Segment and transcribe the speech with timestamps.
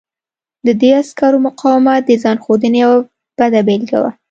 [0.65, 2.97] د دې عسکر مقاومت د ځان ښودنې یوه
[3.37, 4.11] بده بېلګه وه